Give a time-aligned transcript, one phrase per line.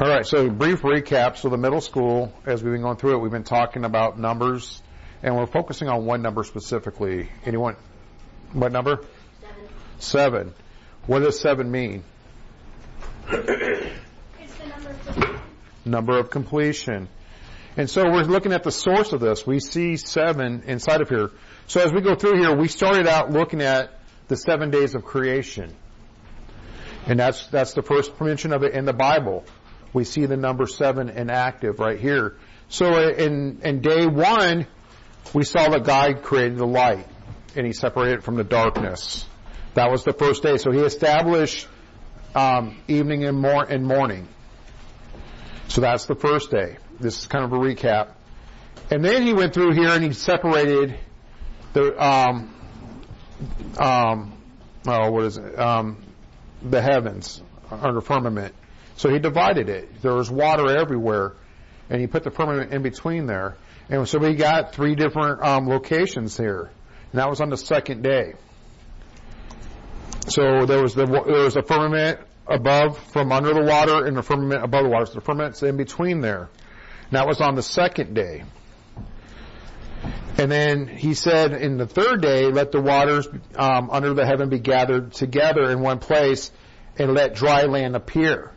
[0.00, 1.38] All right, so brief recap.
[1.38, 4.80] So the middle school, as we've been going through it, we've been talking about numbers,
[5.24, 7.28] and we're focusing on one number specifically.
[7.44, 7.74] Anyone?
[8.52, 9.00] What number?
[9.40, 9.64] Seven.
[9.98, 10.54] Seven.
[11.08, 12.04] What does seven mean?
[13.28, 15.40] It's the number of completion.
[15.84, 17.08] Number of completion.
[17.76, 19.44] And so we're looking at the source of this.
[19.44, 21.32] We see seven inside of here.
[21.66, 23.90] So as we go through here, we started out looking at
[24.28, 25.74] the seven days of creation.
[27.06, 29.44] And that's, that's the first mention of it in the Bible.
[29.92, 32.36] We see the number seven inactive right here.
[32.68, 34.66] So in, in day one,
[35.34, 37.06] we saw that God created the light
[37.56, 39.26] and he separated it from the darkness.
[39.74, 40.58] That was the first day.
[40.58, 41.66] So he established
[42.34, 44.28] um, evening and, mor- and morning.
[45.68, 46.76] So that's the first day.
[47.00, 48.12] This is kind of a recap.
[48.90, 50.98] And then he went through here and he separated
[51.72, 52.54] the, um,
[53.78, 54.32] um,
[54.86, 55.58] oh, what is it?
[55.58, 56.02] Um,
[56.62, 58.54] the heavens under firmament.
[58.98, 60.02] So he divided it.
[60.02, 61.34] There was water everywhere,
[61.88, 63.56] and he put the firmament in between there.
[63.88, 66.68] And so we got three different um, locations here,
[67.12, 68.34] and that was on the second day.
[70.26, 72.18] So there was the there was a firmament
[72.48, 75.06] above from under the water, and the firmament above the water.
[75.06, 76.50] So the firmament's in between there.
[77.04, 78.42] And that was on the second day.
[80.38, 84.48] And then he said in the third day, let the waters um, under the heaven
[84.48, 86.50] be gathered together in one place,
[86.98, 88.52] and let dry land appear.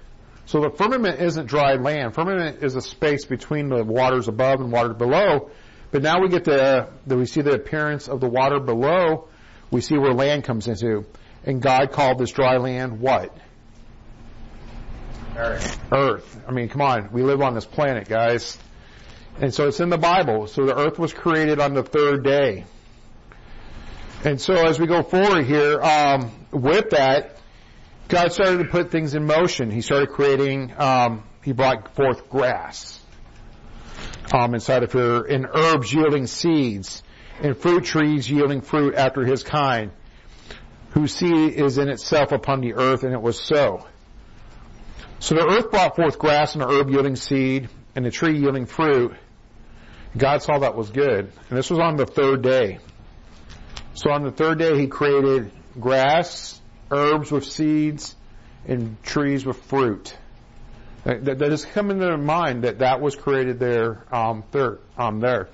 [0.45, 2.13] So the firmament isn't dry land.
[2.13, 5.51] Firmament is a space between the waters above and waters below.
[5.91, 9.27] But now we get the, the we see the appearance of the water below.
[9.69, 11.05] We see where land comes into,
[11.45, 13.35] and God called this dry land what?
[15.37, 15.79] Earth.
[15.91, 16.41] Earth.
[16.47, 18.57] I mean, come on, we live on this planet, guys.
[19.39, 20.47] And so it's in the Bible.
[20.47, 22.65] So the earth was created on the third day.
[24.23, 27.37] And so as we go forward here, um, with that,
[28.11, 29.71] God started to put things in motion.
[29.71, 32.99] He started creating, um, he brought forth grass
[34.33, 37.03] um, inside of here, and herbs yielding seeds,
[37.41, 39.91] and fruit trees yielding fruit after his kind,
[40.89, 43.87] whose seed is in itself upon the earth, and it was so.
[45.19, 48.65] So the earth brought forth grass and a herb yielding seed, and the tree yielding
[48.65, 49.13] fruit.
[50.17, 51.31] God saw that was good.
[51.49, 52.79] And this was on the third day.
[53.93, 56.60] So on the third day, he created grass,
[56.91, 58.15] herbs with seeds,
[58.67, 60.15] and trees with fruit.
[61.03, 65.49] That, that come into mind that that was created there, um, there, um, there.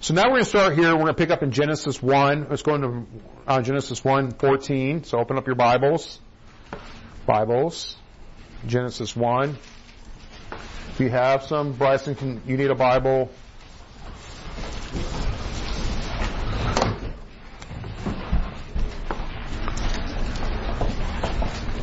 [0.00, 0.92] So now we're going to start here.
[0.92, 2.46] We're going to pick up in Genesis 1.
[2.50, 3.06] Let's go into
[3.46, 5.04] uh, Genesis 1, 14.
[5.04, 6.20] So open up your Bibles.
[7.26, 7.96] Bibles.
[8.66, 9.56] Genesis 1.
[10.90, 13.30] If you have some, Bryson, can, you need a Bible.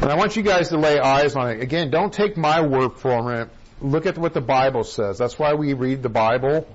[0.10, 1.62] And I want you guys to lay eyes on it.
[1.62, 3.50] Again, don't take my word for it.
[3.80, 5.20] Look at what the Bible says.
[5.20, 6.68] That's why we read the Bible.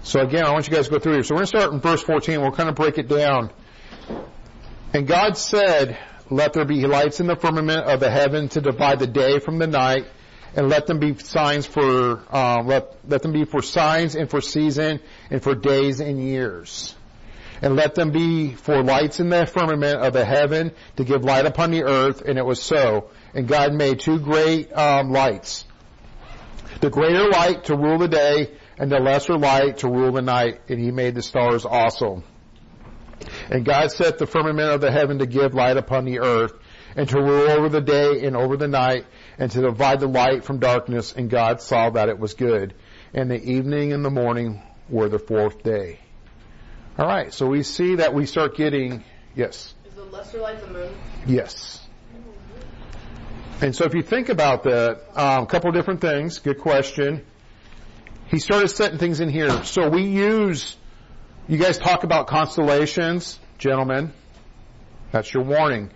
[0.00, 1.24] So again, I want you guys to go through here.
[1.24, 2.40] So we're going to start in verse 14.
[2.40, 3.50] We'll kind of break it down.
[4.94, 5.98] And God said,
[6.30, 9.58] let there be lights in the firmament of the heaven to divide the day from
[9.58, 10.06] the night,
[10.56, 14.40] and let them be signs for uh, let let them be for signs and for
[14.40, 16.96] season and for days and years,
[17.60, 21.46] and let them be for lights in the firmament of the heaven to give light
[21.46, 22.22] upon the earth.
[22.22, 23.10] And it was so.
[23.34, 25.64] And God made two great um, lights:
[26.80, 30.60] the greater light to rule the day, and the lesser light to rule the night.
[30.68, 32.22] And He made the stars also.
[33.50, 36.52] And God set the firmament of the heaven to give light upon the earth,
[36.96, 39.06] and to rule over the day and over the night,
[39.38, 41.12] and to divide the light from darkness.
[41.12, 42.74] And God saw that it was good.
[43.12, 45.98] And the evening and the morning were the fourth day.
[46.98, 49.04] All right, so we see that we start getting
[49.36, 50.92] yes, Is the lesser light the moon?
[51.26, 51.86] yes.
[53.60, 56.38] And so if you think about that, um, a couple of different things.
[56.38, 57.24] Good question.
[58.28, 59.64] He started setting things in here.
[59.64, 60.76] So we use
[61.48, 64.12] you guys talk about constellations, gentlemen.
[65.12, 65.90] That's your warning.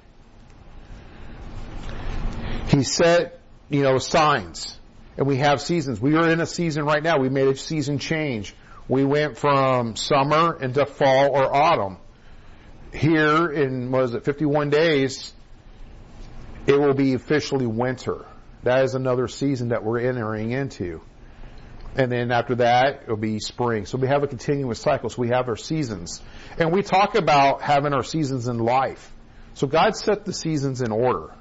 [2.69, 3.39] He set,
[3.69, 4.79] you know, signs.
[5.17, 6.01] And we have seasons.
[6.01, 7.19] We are in a season right now.
[7.19, 8.55] We made a season change.
[8.89, 11.99] We went from summer into fall or autumn.
[12.93, 15.33] Here in, what is it, 51 days,
[16.67, 18.27] it will be officially winter.
[18.65, 21.01] That is another season that we're entering into.
[21.95, 23.87] And then after that, it'll be spring.
[23.87, 25.11] So we have a continuous cycle.
[25.11, 26.23] So we have our seasons.
[26.59, 29.13] And we talk about having our seasons in life.
[29.55, 31.35] So God set the seasons in order.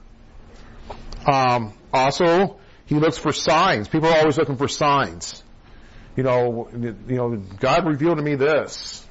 [1.26, 3.88] Um, also, He looks for signs.
[3.88, 5.44] People are always looking for signs.
[6.16, 9.06] You know, you know, God revealed to me this.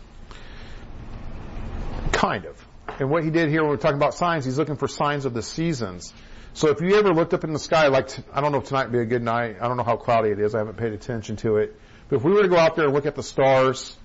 [2.13, 2.67] Kind of.
[2.99, 5.33] And what He did here when we're talking about signs, He's looking for signs of
[5.33, 6.13] the seasons.
[6.53, 8.65] So if you ever looked up in the sky, like t- I don't know if
[8.65, 9.57] tonight would be a good night.
[9.61, 10.55] I don't know how cloudy it is.
[10.55, 11.79] I haven't paid attention to it.
[12.09, 13.97] But if we were to go out there and look at the stars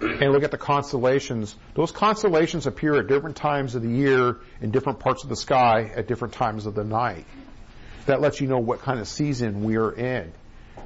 [0.00, 4.72] and look at the constellations, those constellations appear at different times of the year in
[4.72, 7.24] different parts of the sky at different times of the night.
[8.06, 10.32] That lets you know what kind of season we're in.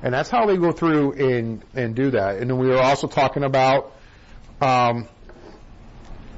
[0.03, 2.37] And that's how they go through and, and do that.
[2.39, 3.93] And then we were also talking about
[4.61, 5.09] um,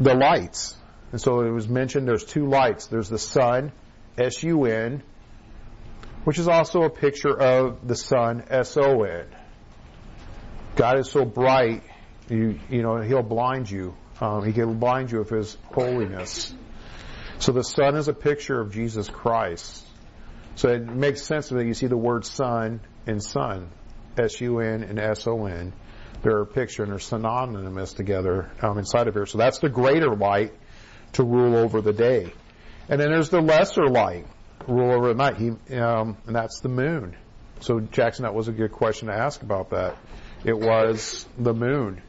[0.01, 0.77] the lights.
[1.13, 2.87] And so it was mentioned there's two lights.
[2.87, 3.73] There's the sun,
[4.19, 5.03] S-U-N,
[6.25, 9.27] which is also a picture of the sun, S-O-N.
[10.75, 11.83] God is so bright,
[12.29, 13.95] you, you know, He'll blind you.
[14.21, 16.55] Um, he can blind you of His holiness.
[17.39, 19.85] So the sun is a picture of Jesus Christ.
[20.55, 23.71] So it makes sense that you see the word sun and sun,
[24.19, 25.73] S-U-N and S-O-N.
[26.23, 29.27] They're a picture and they're synonymous together um, inside of here.
[29.27, 30.53] So that's the greater light
[31.15, 32.33] to rule over the day.
[32.89, 34.27] And then there's the lesser light,
[34.69, 37.17] rule over the night, he, um, and that's the moon.
[37.61, 39.97] So Jackson, that was a good question to ask about that.
[40.45, 42.03] It was the moon.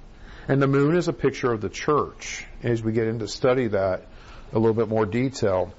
[0.47, 4.07] And the moon is a picture of the church as we get into study that
[4.51, 5.73] a little bit more detail.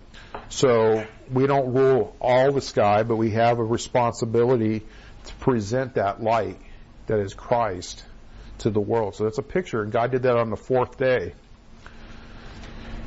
[0.48, 4.82] So we don't rule all the sky, but we have a responsibility
[5.24, 6.58] to present that light
[7.06, 8.04] that is Christ
[8.58, 9.14] to the world.
[9.14, 11.34] So that's a picture, and God did that on the fourth day.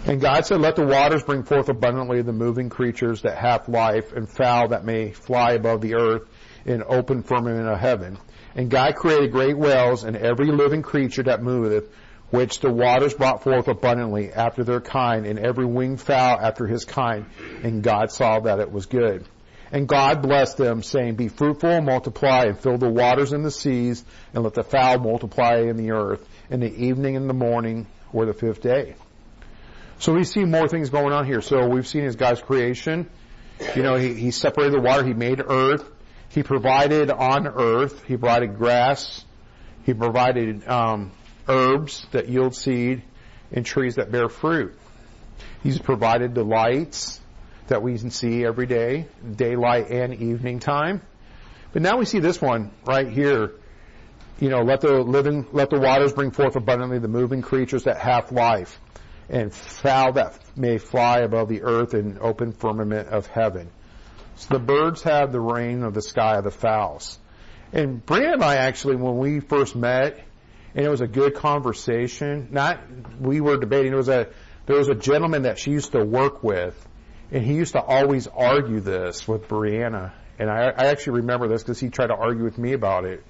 [0.06, 4.14] And God said, Let the waters bring forth abundantly the moving creatures that have life,
[4.14, 6.30] and fowl that may fly above the earth
[6.66, 8.18] in open firmament of heaven.
[8.56, 11.90] And God created great whales and every living creature that moveth,
[12.30, 16.86] which the waters brought forth abundantly after their kind, and every winged fowl after his
[16.86, 17.26] kind.
[17.64, 19.26] And God saw that it was good.
[19.72, 23.52] And God blessed them, saying, Be fruitful and multiply, and fill the waters and the
[23.52, 24.04] seas,
[24.34, 26.28] and let the fowl multiply in the earth.
[26.50, 28.96] In the evening and the morning were the fifth day.
[30.00, 31.42] So we see more things going on here.
[31.42, 33.10] So we've seen his God's creation.
[33.76, 35.90] You know, he, he separated the water, he made earth,
[36.30, 39.26] he provided on earth, he provided grass,
[39.84, 41.12] he provided um,
[41.48, 43.02] herbs that yield seed,
[43.52, 44.78] and trees that bear fruit.
[45.64, 47.20] He's provided the lights
[47.68, 51.02] that we can see every day, daylight and evening time.
[51.74, 53.54] But now we see this one right here.
[54.40, 57.98] You know, let the living, let the waters bring forth abundantly the moving creatures that
[57.98, 58.80] have life
[59.30, 63.70] and fowl that may fly above the earth in open firmament of heaven.
[64.36, 67.18] So the birds have the reign of the sky of the fowls.
[67.74, 70.20] And Brian and I actually, when we first met,
[70.76, 72.80] and it was a good conversation, not,
[73.20, 74.28] we were debating, there was a,
[74.68, 76.87] there was a gentleman that she used to work with,
[77.32, 80.14] and he used to always argue this with Brianna.
[80.40, 83.24] And I, I actually remember this because he tried to argue with me about it.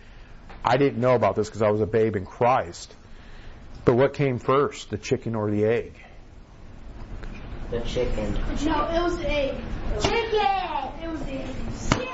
[0.63, 2.93] I didn't know about this because I was a babe in Christ.
[3.85, 5.93] But what came first, the chicken or the egg?
[7.71, 8.33] The chicken.
[8.65, 9.55] No, it was the egg.
[10.01, 11.03] Chicken!
[11.03, 11.55] It was the egg.
[11.91, 12.07] Chicken!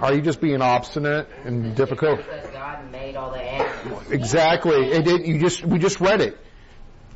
[0.00, 2.18] Are you just being obstinate and difficult?
[2.18, 4.10] Because God made all the animals.
[4.10, 4.90] Exactly.
[4.90, 5.26] It didn't.
[5.26, 6.38] You just we just read it.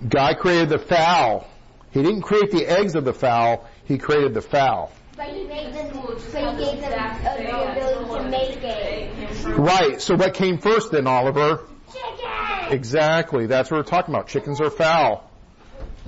[0.07, 1.49] God created the fowl.
[1.97, 3.67] He didn't create the eggs of the fowl.
[3.87, 4.93] He created the fowl.
[5.17, 9.45] But he made them, but he gave them the ability to make it.
[9.57, 9.99] Right.
[10.03, 11.67] So what came first then, Oliver?
[11.91, 12.73] Chicken!
[12.73, 13.47] Exactly.
[13.47, 14.29] That's what we're talking about.
[14.29, 15.31] Chickens are fowl.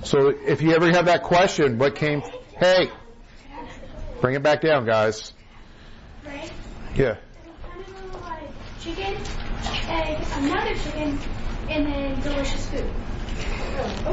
[0.03, 2.21] So if you ever have that question, what came?
[2.55, 2.91] Hey,
[4.21, 5.33] bring it back down, guys.
[6.23, 6.51] Right?
[6.93, 7.15] Yeah.
[8.81, 9.17] Chicken,
[9.87, 11.19] egg, another chicken,
[11.67, 12.85] and then delicious food.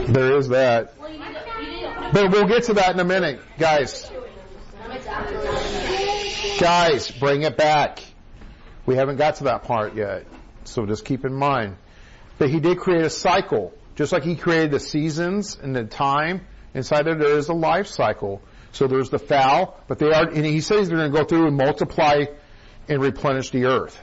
[0.08, 0.94] There is that.
[2.12, 4.10] But we'll get to that in a minute, guys.
[6.60, 8.02] Guys, bring it back.
[8.86, 10.26] We haven't got to that part yet.
[10.64, 11.76] So just keep in mind.
[12.38, 13.74] But he did create a cycle.
[13.96, 17.86] Just like he created the seasons and the time, inside there there is a life
[17.86, 18.42] cycle.
[18.72, 21.46] So there's the fowl, but they are, and he says they're going to go through
[21.46, 22.26] and multiply
[22.88, 23.98] and replenish the earth.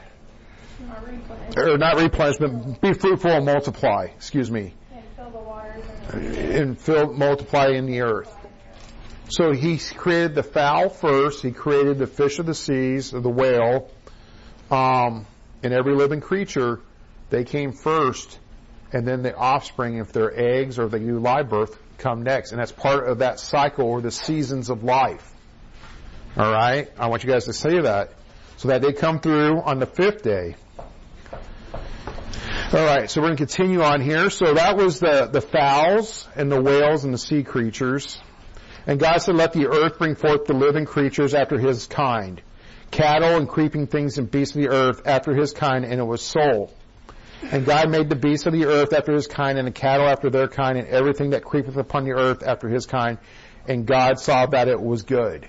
[1.56, 4.74] Or not replenish, but be fruitful and multiply, excuse me.
[6.10, 8.32] And fill, multiply in the earth.
[9.30, 11.42] So he created the fowl first.
[11.42, 13.90] He created the fish of the seas, the whale,
[14.70, 15.26] um,
[15.64, 16.82] and every living creature.
[17.30, 18.38] They came first,
[18.92, 22.52] and then the offspring, if they're eggs or they do live birth, come next.
[22.52, 25.32] And that's part of that cycle or the seasons of life.
[26.38, 28.12] All right, I want you guys to say that
[28.58, 30.56] so that they come through on the fifth day.
[32.76, 34.32] All right, so we're going to continue on here.
[34.32, 38.20] So that was the the fowls and the whales and the sea creatures.
[38.88, 42.42] And God said, let the earth bring forth the living creatures after his kind,
[42.90, 46.24] cattle and creeping things and beasts of the earth after his kind, and it was
[46.24, 46.72] so.
[47.44, 50.32] And God made the beasts of the earth after his kind, and the cattle after
[50.32, 53.20] their kind, and everything that creepeth upon the earth after his kind.
[53.68, 55.48] And God saw that it was good.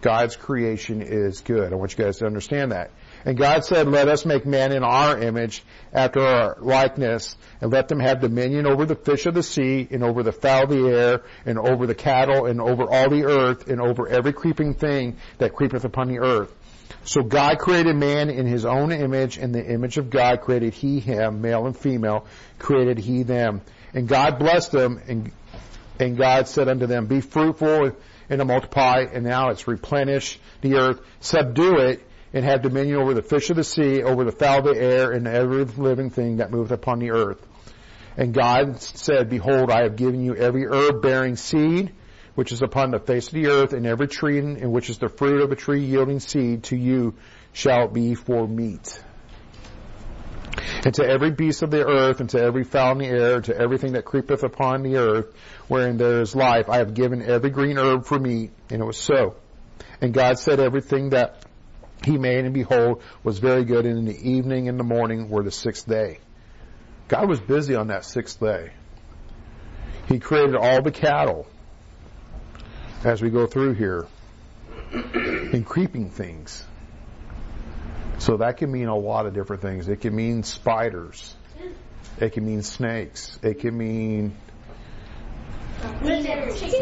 [0.00, 1.72] God's creation is good.
[1.72, 2.92] I want you guys to understand that.
[3.26, 7.88] And God said, let us make man in our image after our likeness and let
[7.88, 10.88] them have dominion over the fish of the sea and over the fowl of the
[10.88, 15.16] air and over the cattle and over all the earth and over every creeping thing
[15.38, 16.54] that creepeth upon the earth.
[17.04, 21.00] So God created man in his own image, in the image of God created he
[21.00, 22.26] him, male and female,
[22.60, 23.60] created he them.
[23.92, 25.32] And God blessed them, and,
[25.98, 27.90] and God said unto them, Be fruitful
[28.28, 32.06] and multiply, and now it's replenish the earth, subdue it,
[32.36, 35.10] and have dominion over the fish of the sea, over the fowl of the air,
[35.10, 37.40] and every living thing that moveth upon the earth.
[38.14, 41.94] And God said, Behold, I have given you every herb bearing seed,
[42.34, 45.08] which is upon the face of the earth, and every tree in which is the
[45.08, 47.14] fruit of a tree yielding seed, to you
[47.54, 49.02] shall be for meat.
[50.84, 53.44] And to every beast of the earth, and to every fowl in the air, and
[53.46, 55.34] to everything that creepeth upon the earth,
[55.68, 58.98] wherein there is life, I have given every green herb for meat, and it was
[58.98, 59.36] so.
[60.02, 61.45] And God said everything that
[62.04, 65.42] he made, and behold, was very good, and in the evening and the morning were
[65.42, 66.18] the sixth day.
[67.08, 68.70] God was busy on that sixth day.
[70.08, 71.46] He created all the cattle
[73.04, 74.06] as we go through here
[74.92, 76.64] and creeping things.
[78.18, 79.88] So that can mean a lot of different things.
[79.88, 81.34] It can mean spiders.
[82.18, 83.38] It can mean snakes.
[83.42, 84.36] It can mean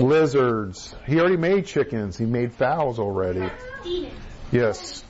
[0.01, 0.95] lizards.
[1.07, 2.17] He already made chickens.
[2.17, 3.51] He made fowls already.
[4.55, 5.03] Yes.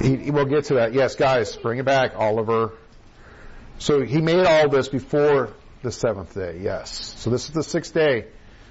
[0.00, 0.92] He, he- we'll get to that.
[0.94, 2.72] Yes, guys, bring it back, Oliver.
[3.78, 6.60] So he made all this before the seventh day.
[6.62, 6.94] Yes.
[7.18, 8.26] So this is the sixth day.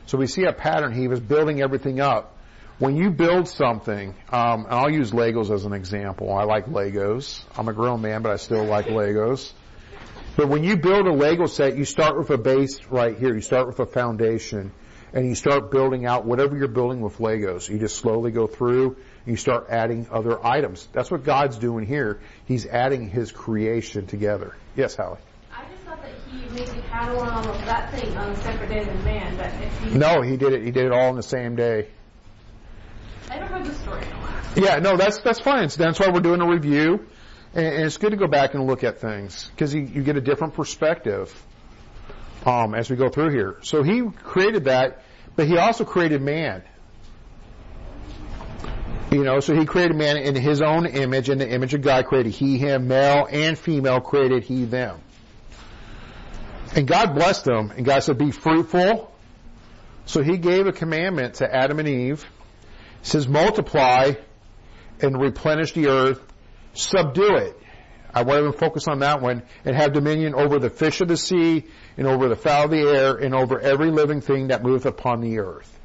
[0.06, 0.94] So we see a pattern.
[0.94, 2.38] He was building everything up.
[2.78, 6.32] When you build something, um, and I'll use Legos as an example.
[6.34, 7.44] I like Legos.
[7.58, 9.52] I'm a grown man, but I still like Legos.
[10.40, 13.36] But when you build a Lego set, you start with a base right here.
[13.36, 14.72] You start with a foundation
[15.12, 17.68] and you start building out whatever you're building with Legos.
[17.68, 20.88] You just slowly go through and you start adding other items.
[20.94, 22.22] That's what God's doing here.
[22.46, 24.56] He's adding His creation together.
[24.78, 25.18] Yes, Hallie?
[25.52, 28.86] I just thought that he made the all of that thing on a separate day
[28.86, 29.98] than man, but if he...
[29.98, 30.64] No, He did it.
[30.64, 31.90] He did it all in the same day.
[33.30, 34.40] I don't know the story in a while.
[34.56, 35.68] Yeah, no, that's that's fine.
[35.68, 37.06] That's why we're doing a review,
[37.54, 40.18] and, and it's good to go back and look at things because you, you get
[40.18, 41.34] a different perspective
[42.46, 43.58] um, as we go through here.
[43.64, 45.04] So he created that,
[45.36, 46.64] but he also created man.
[49.12, 52.06] You know, so he created man in his own image, in the image of God
[52.06, 55.00] created he, him, male and female created he, them.
[56.76, 59.12] And God blessed them, and God said, be fruitful.
[60.06, 62.24] So he gave a commandment to Adam and Eve.
[63.02, 64.14] It says, multiply
[65.02, 66.22] and replenish the earth,
[66.74, 67.60] subdue it.
[68.14, 71.18] I want to focus on that one and have dominion over the fish of the
[71.18, 74.86] sea and over the fowl of the air and over every living thing that moveth
[74.86, 75.80] upon the earth.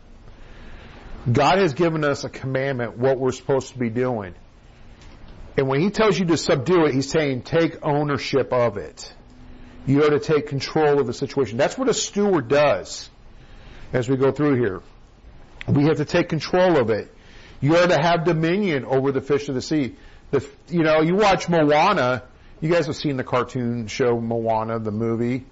[1.31, 4.35] God has given us a commandment what we're supposed to be doing.
[5.57, 9.13] And when he tells you to subdue it, he's saying take ownership of it.
[9.87, 11.59] You are to take control of the situation.
[11.59, 13.09] That's what a steward does
[13.93, 14.83] as we go through here.
[15.69, 17.15] We have to take control of it.
[17.61, 19.97] You are to have dominion over the fish of the sea.
[20.35, 22.25] The, you know, you watch Moana.
[22.61, 25.47] You guys have seen the cartoon show Moana, the movie.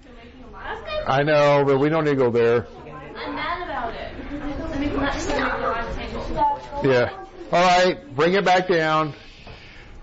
[1.07, 2.67] I know, but we don't need to go there.
[3.15, 4.11] I'm mad about it.
[6.83, 7.11] Yeah.
[7.53, 9.13] All right, bring it back down.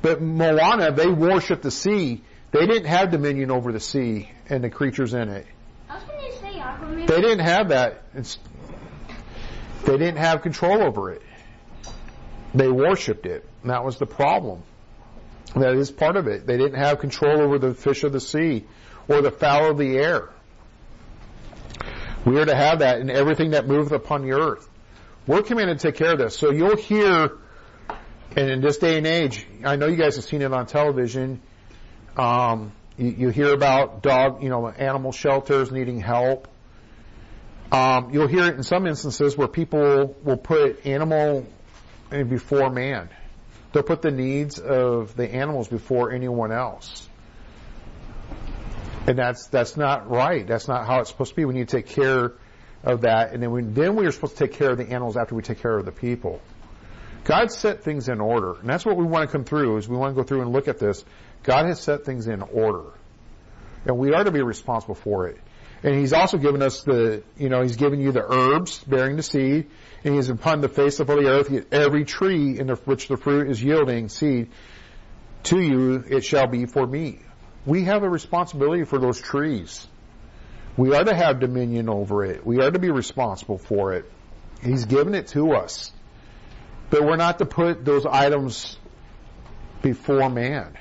[0.01, 2.23] But Moana, they worship the sea.
[2.51, 5.47] They didn't have dominion over the sea and the creatures in it.
[7.07, 8.03] They didn't have that.
[8.15, 8.39] It's,
[9.85, 11.21] they didn't have control over it.
[12.55, 13.47] They worshipped it.
[13.61, 14.63] And that was the problem.
[15.54, 16.47] That is part of it.
[16.47, 18.66] They didn't have control over the fish of the sea
[19.09, 20.30] or the fowl of the air.
[22.25, 24.69] We are to have that in everything that moveth upon the earth.
[25.26, 26.37] We're commanded to take care of this.
[26.37, 27.33] So you'll hear,
[28.37, 31.40] and in this day and age, I know you guys have seen it on television.
[32.16, 36.49] Um, you, you hear about dog, you know, animal shelters needing help.
[37.73, 41.47] Um, you'll hear it in some instances where people will put animal
[42.11, 43.09] before man.
[43.73, 47.09] They'll put the needs of the animals before anyone else.
[49.07, 50.47] And that's that's not right.
[50.47, 51.45] That's not how it's supposed to be.
[51.45, 52.33] We need to take care
[52.83, 55.17] of that, and then we then we are supposed to take care of the animals
[55.17, 56.41] after we take care of the people.
[57.25, 59.77] God set things in order, and that's what we want to come through.
[59.77, 61.05] Is we want to go through and look at this.
[61.43, 62.93] God has set things in order,
[63.87, 65.39] and we are to be responsible for it.
[65.83, 69.23] And He's also given us the, you know, He's given you the herbs bearing the
[69.23, 69.71] seed,
[70.05, 73.17] and he's upon the face of all the earth every tree in the, which the
[73.17, 74.51] fruit is yielding seed.
[75.45, 77.21] To you it shall be for me.
[77.67, 79.87] We have a responsibility for those trees.
[80.77, 82.47] We are to have dominion over it.
[82.47, 84.11] We are to be responsible for it.
[84.63, 85.93] He's given it to us.
[86.89, 88.79] But we're not to put those items
[89.83, 90.77] before man.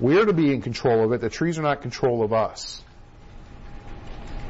[0.00, 1.20] We are to be in control of it.
[1.20, 2.82] The trees are not in control of us.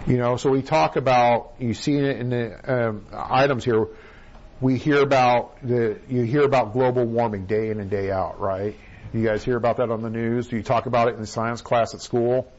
[0.07, 3.89] You know, so we talk about, you see it in the um, items here,
[4.61, 8.77] we hear about the, you hear about global warming day in and day out, right?
[9.15, 10.49] You guys hear about that on the news?
[10.49, 12.53] Do you talk about it in the science class at school?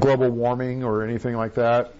[0.00, 1.94] Global warming or anything like that?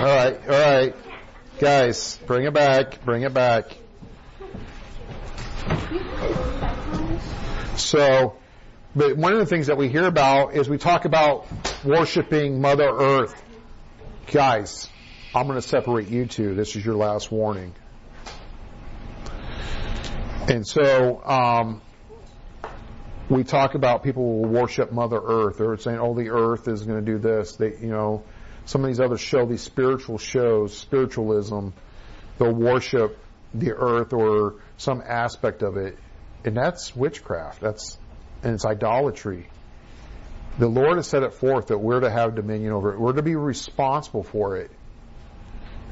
[0.00, 0.94] All right, all right.
[1.60, 3.76] Guys, bring it back, bring it back.
[7.76, 8.36] So,
[8.94, 11.46] but one of the things that we hear about is we talk about
[11.84, 13.42] worshiping Mother Earth.
[14.30, 14.88] Guys,
[15.34, 16.54] I'm going to separate you two.
[16.54, 17.74] This is your last warning.
[20.48, 21.82] And so, um,
[23.28, 25.58] we talk about people will worship Mother Earth.
[25.58, 28.24] They're saying, "Oh, the Earth is going to do this." They, you know,
[28.66, 31.68] some of these other show, these spiritual shows, spiritualism,
[32.38, 33.18] they'll worship
[33.54, 35.98] the Earth or some aspect of it,
[36.42, 37.60] and that's witchcraft.
[37.60, 37.98] That's
[38.42, 39.46] and it's idolatry.
[40.58, 42.98] The Lord has set it forth that we're to have dominion over it.
[42.98, 44.70] We're to be responsible for it.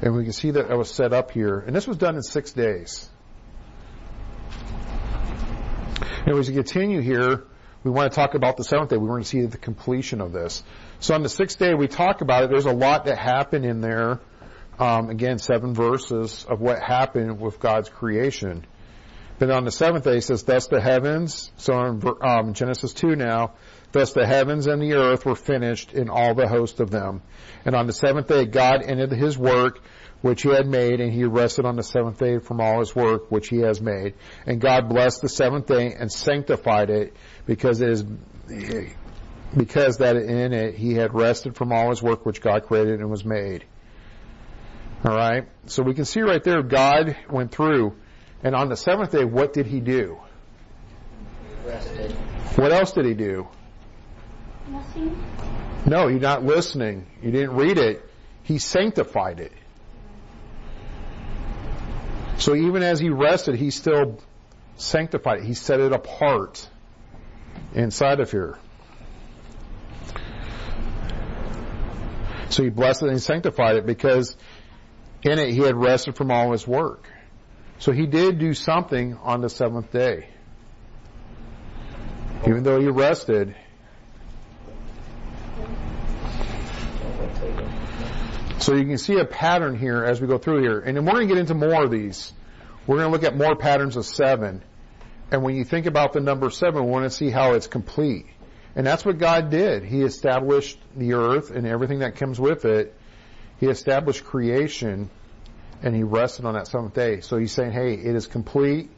[0.01, 1.59] And we can see that it was set up here.
[1.59, 3.07] And this was done in six days.
[6.25, 7.45] And as we continue here,
[7.83, 8.97] we want to talk about the seventh day.
[8.97, 10.63] We want to see the completion of this.
[10.99, 12.49] So on the sixth day, we talk about it.
[12.49, 14.19] There's a lot that happened in there.
[14.79, 18.65] Um, again, seven verses of what happened with God's creation.
[19.39, 23.15] Then on the seventh day, he says, thus the heavens, so in um, Genesis 2
[23.15, 23.53] now,
[23.93, 27.21] thus the heavens and the earth were finished in all the host of them.
[27.63, 29.79] And on the seventh day, God ended his work
[30.21, 33.31] which he had made, and he rested on the seventh day from all his work
[33.31, 34.15] which he has made.
[34.45, 37.15] And God blessed the seventh day and sanctified it
[37.45, 38.03] because it is,
[39.55, 43.09] because that in it he had rested from all his work which God created and
[43.09, 43.63] was made.
[45.05, 45.47] Alright?
[45.67, 47.95] So we can see right there God went through,
[48.43, 50.19] and on the seventh day, what did he do?
[51.65, 52.11] Rested.
[52.55, 53.47] What else did he do?
[54.67, 55.23] Nothing.
[55.85, 57.05] No, you're not listening.
[57.21, 58.03] You didn't read it.
[58.43, 59.53] He sanctified it.
[62.37, 64.19] So even as he rested, he still
[64.77, 65.45] sanctified it.
[65.45, 66.67] He set it apart
[67.73, 68.57] inside of here.
[72.49, 74.35] So he blessed it and sanctified it because
[75.23, 77.07] in it he had rested from all his work.
[77.79, 80.29] So he did do something on the seventh day.
[82.45, 83.55] Even though he rested,
[88.59, 90.79] So you can see a pattern here as we go through here.
[90.79, 92.33] And then we're going to get into more of these.
[92.85, 94.61] We're going to look at more patterns of seven.
[95.31, 98.25] And when you think about the number seven, we want to see how it's complete.
[98.75, 99.85] And that's what God did.
[99.85, 102.93] He established the earth and everything that comes with it.
[103.59, 105.09] He established creation
[105.81, 107.21] and he rested on that seventh day.
[107.21, 108.89] So he's saying, hey, it is complete.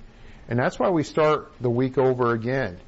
[0.48, 2.80] And that's why we start the week over again.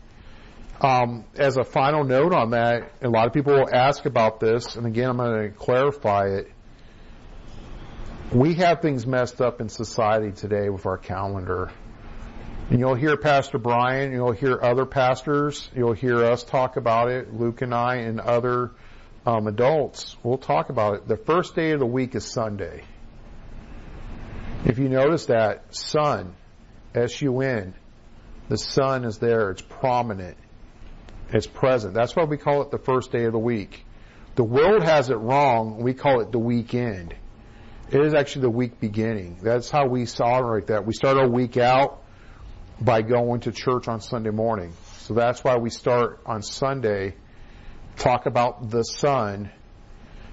[0.82, 4.76] Um, as a final note on that, a lot of people will ask about this,
[4.76, 6.52] and again, I'm going to clarify it.
[8.34, 11.72] We have things messed up in society today with our calendar.
[12.70, 17.34] And you'll hear Pastor Brian, you'll hear other pastors, you'll hear us talk about it,
[17.34, 18.72] Luke and I and other
[19.26, 20.18] um, adults.
[20.24, 21.08] We'll talk about it.
[21.08, 22.84] The first day of the week is Sunday.
[24.66, 26.36] If you notice that, sun,
[26.96, 27.76] S-U-N,
[28.48, 30.38] the sun is there, it's prominent,
[31.30, 31.94] it's present.
[31.94, 33.86] That's why we call it the first day of the week.
[34.36, 37.14] The world has it wrong, we call it the weekend.
[37.92, 39.40] It is actually the week beginning.
[39.44, 40.86] That's how we celebrate that.
[40.86, 42.02] We start our week out
[42.80, 44.74] by going to church on Sunday morning.
[45.00, 47.16] So that's why we start on Sunday,
[47.98, 49.52] talk about the sun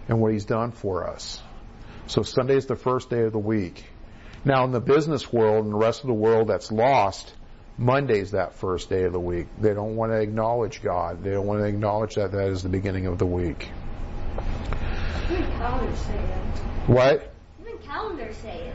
[0.09, 1.43] and what He's done for us.
[2.07, 3.90] So Sunday is the first day of the week.
[4.45, 7.35] Now in the business world and the rest of the world that's lost,
[7.77, 9.49] Monday's that first day of the week.
[9.59, 11.23] They don't want to acknowledge God.
[11.23, 13.71] They don't want to acknowledge that that is the beginning of the week.
[15.31, 16.59] Even calendars say it.
[16.87, 17.33] What?
[17.61, 18.75] Even calendars say it.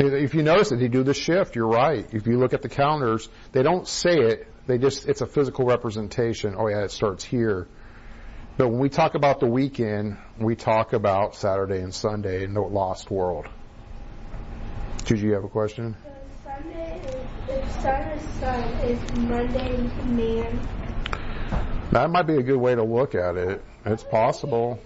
[0.00, 1.56] If you notice it, they do the shift.
[1.56, 2.06] You're right.
[2.12, 4.46] If you look at the calendars, they don't say it.
[4.66, 6.54] They just, it's a physical representation.
[6.56, 7.66] Oh yeah, it starts here.
[8.56, 12.60] But when we talk about the weekend, we talk about Saturday and Sunday in the
[12.60, 13.48] lost world.
[15.08, 15.96] Did you have a question?
[16.04, 16.10] So
[16.44, 17.14] Sunday is,
[17.48, 20.60] if sun is sun, is Monday man.
[21.92, 23.64] That might be a good way to look at it.
[23.86, 24.78] It's possible.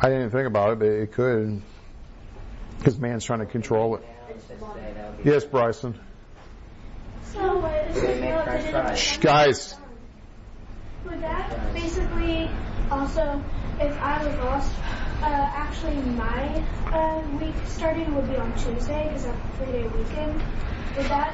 [0.00, 1.60] I didn't think about it, but it could.
[2.78, 4.04] Because man's trying to control it.
[4.28, 4.56] Sixth day,
[4.94, 5.98] that would be Yes, Bryson.
[7.32, 8.96] So what is They the make real french.
[8.96, 9.74] Shh, guys,
[11.04, 12.48] Would that basically
[12.92, 13.42] also,
[13.80, 14.72] if I was lost,
[15.22, 19.86] uh, actually my uh, week starting would be on Tuesday because I'm a three day
[19.88, 20.42] weekend.
[20.96, 21.32] Would that?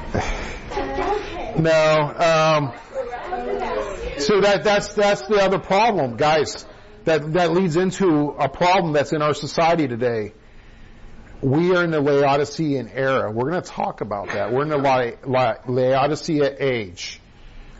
[0.71, 2.71] Uh, no.
[2.71, 6.65] Um, so that that's that's the other problem, guys.
[7.05, 10.33] That that leads into a problem that's in our society today.
[11.41, 13.31] We are in the Laodicean era.
[13.31, 14.51] We're going to talk about that.
[14.51, 17.21] We're in the La- La- Laodicea age.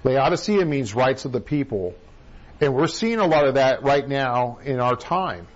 [0.06, 1.93] Laodicea means rights of the people.
[2.62, 5.48] And we're seeing a lot of that right now in our time.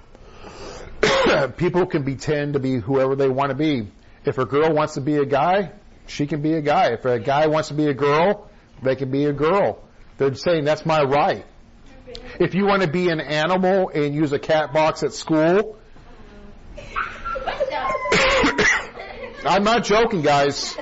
[1.58, 3.88] people can pretend to be whoever they want to be.
[4.26, 5.72] If a girl wants to be a guy,
[6.08, 6.94] she can be a guy.
[6.94, 8.50] If a guy wants to be a girl,
[8.82, 9.84] they can be a girl.
[10.18, 11.46] They're saying that's my right.
[12.40, 15.78] If you want to be an animal and use a cat box at school,
[19.46, 20.78] I'm not joking, guys.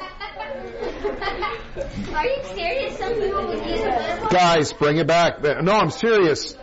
[2.13, 2.97] Are you serious?
[2.97, 5.41] Some people would use a Guys, bring it back.
[5.41, 6.55] No, I'm serious.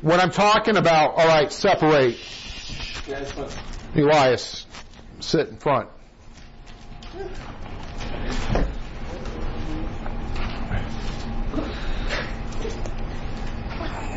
[0.00, 2.18] What I'm talking about, alright, separate.
[3.94, 4.66] Elias,
[5.20, 5.88] sit in front.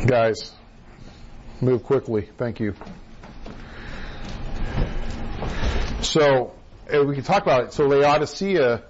[0.06, 0.52] Guys,
[1.60, 2.28] move quickly.
[2.38, 2.74] Thank you.
[6.02, 6.52] So,
[6.88, 7.72] we can talk about it.
[7.72, 8.84] So Laodicea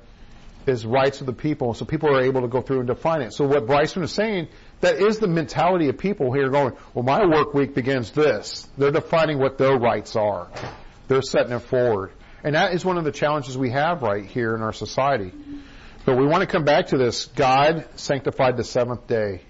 [0.66, 3.32] is rights of the people, so people are able to go through and define it.
[3.32, 4.48] So what Bryson is saying,
[4.80, 8.68] that is the mentality of people here going, well, my work week begins this.
[8.76, 10.48] They're defining what their rights are.
[11.08, 12.12] They're setting it forward.
[12.44, 15.32] And that is one of the challenges we have right here in our society.
[16.04, 17.26] But we want to come back to this.
[17.26, 19.40] God sanctified the seventh day,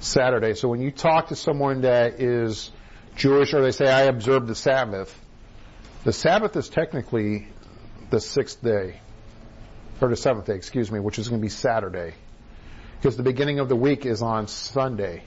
[0.00, 0.54] Saturday.
[0.54, 2.70] So when you talk to someone that is
[3.16, 5.18] Jewish or they say, I observe the Sabbath,
[6.04, 7.48] the Sabbath is technically
[8.10, 9.00] the sixth day
[10.00, 12.12] or the seventh day, excuse me, which is going to be Saturday.
[12.96, 15.22] Because the beginning of the week is on Sunday.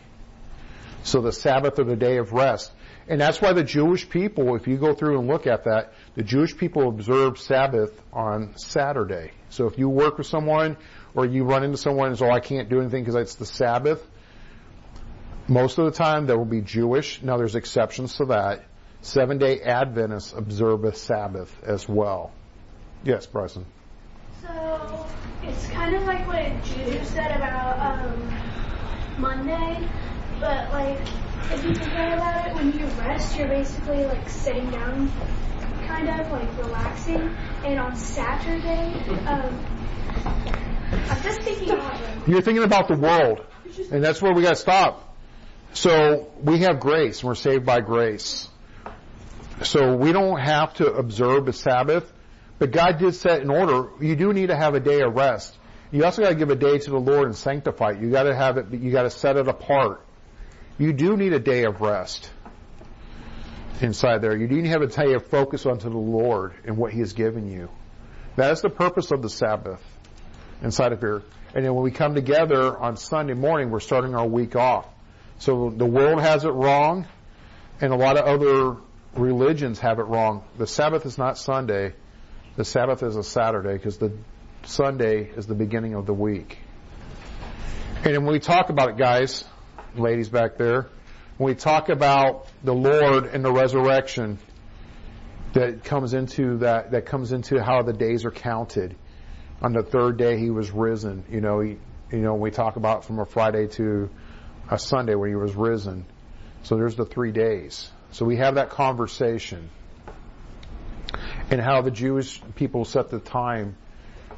[1.04, 2.72] So the Sabbath or the day of rest.
[3.08, 6.24] And that's why the Jewish people, if you go through and look at that, the
[6.24, 9.32] Jewish people observe Sabbath on Saturday.
[9.50, 10.78] So if you work with someone
[11.16, 13.48] or you run into someone and say, oh, I can't do anything because it's the
[13.48, 14.06] Sabbath,
[15.48, 17.22] most of the time they will be Jewish.
[17.24, 18.66] Now there's exceptions to that.
[19.02, 22.32] Seven day Adventists observe a Sabbath as well.
[23.04, 23.66] Yes, Bryson.
[24.42, 25.08] So
[25.44, 28.30] it's kind of like what Jude said about um,
[29.18, 29.88] Monday,
[30.40, 31.00] but like
[31.52, 35.12] if you think about it, when you rest, you're basically like sitting down,
[35.88, 37.36] kind of like relaxing.
[37.66, 38.94] And on Saturday,
[39.26, 39.66] um,
[41.10, 41.80] I'm just thinking.
[42.28, 43.42] You're thinking about the world,
[43.92, 45.18] and that's where we got to stop.
[45.74, 48.48] So we have grace, and we're saved by grace.
[49.64, 52.12] So we don't have to observe a Sabbath,
[52.60, 53.90] but God did set in order.
[54.02, 55.58] You do need to have a day of rest.
[55.92, 58.02] You also got to give a day to the Lord and sanctify it.
[58.02, 58.72] You got to have it.
[58.72, 60.06] You got to set it apart.
[60.78, 62.30] You do need a day of rest
[63.82, 64.36] inside there.
[64.38, 67.00] You do need to have a day of focus onto the Lord and what He
[67.00, 67.70] has given you.
[68.36, 69.82] That is the purpose of the Sabbath
[70.62, 71.24] inside of here.
[71.56, 74.86] And then when we come together on Sunday morning, we're starting our week off.
[75.40, 77.08] So the world has it wrong,
[77.82, 78.78] and a lot of other
[79.16, 80.44] religions have it wrong.
[80.58, 81.94] The Sabbath is not Sunday.
[82.60, 84.12] The Sabbath is a Saturday because the
[84.66, 86.58] Sunday is the beginning of the week.
[88.04, 89.46] And when we talk about it, guys,
[89.96, 90.90] ladies back there,
[91.38, 94.40] when we talk about the Lord and the resurrection
[95.54, 98.94] that comes into that, that comes into how the days are counted.
[99.62, 101.24] On the third day he was risen.
[101.30, 101.78] You know, he,
[102.12, 104.10] you know, we talk about from a Friday to
[104.70, 106.06] a Sunday where he was risen.
[106.64, 107.90] So there's the three days.
[108.12, 109.70] So we have that conversation.
[111.52, 113.76] And how the Jewish people set the time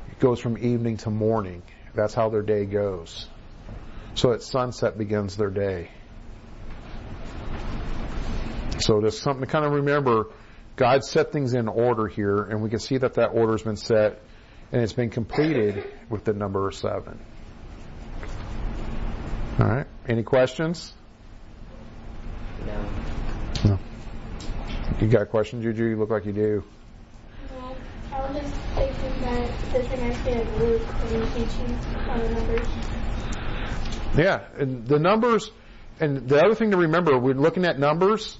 [0.09, 1.61] it goes from evening to morning.
[1.93, 3.27] That's how their day goes.
[4.15, 5.89] So at sunset begins their day.
[8.79, 10.27] So there's something to kind of remember.
[10.75, 13.77] God set things in order here, and we can see that that order has been
[13.77, 14.21] set,
[14.71, 17.19] and it's been completed with the number seven.
[19.59, 19.85] All right.
[20.07, 20.93] Any questions?
[22.65, 22.89] No.
[23.65, 23.79] No.
[24.99, 25.85] You got questions, Juju?
[25.85, 26.63] You look like you do.
[28.13, 30.13] I was just thinking that the thing I
[32.09, 32.67] on the numbers.
[34.17, 35.49] Yeah, and the numbers,
[35.99, 38.37] and the other thing to remember, we're looking at numbers.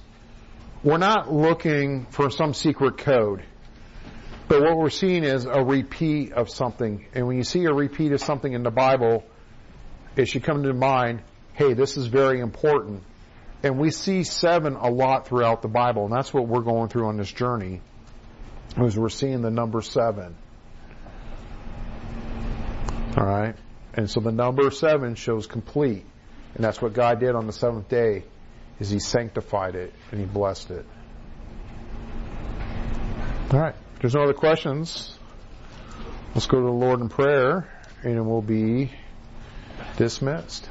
[0.83, 3.45] We're not looking for some secret code.
[4.49, 7.07] But what we're seeing is a repeat of something.
[7.13, 9.23] And when you see a repeat of something in the Bible,
[10.17, 11.21] it should come to mind,
[11.53, 13.03] hey, this is very important.
[13.63, 17.07] And we see seven a lot throughout the Bible, and that's what we're going through
[17.07, 17.79] on this journey,
[18.77, 20.35] is we're seeing the number seven.
[23.17, 23.55] All right.
[23.93, 26.05] And so the number seven shows complete.
[26.55, 28.23] And that's what God did on the seventh day
[28.79, 30.85] is he sanctified it and he blessed it.
[33.51, 33.75] All right.
[33.95, 35.17] If there's no other questions,
[36.33, 37.69] let's go to the Lord in prayer
[38.03, 38.91] and we'll be
[39.97, 40.67] dismissed.